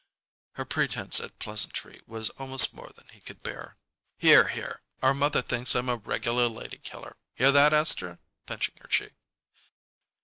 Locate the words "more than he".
2.73-3.19